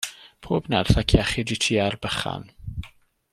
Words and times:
Pob 0.45 0.63
nerth 0.73 0.97
ac 1.01 1.13
iechyd 1.19 1.53
i 1.55 1.57
ti 1.65 1.77
a'r 1.83 1.97
bychan. 2.07 2.45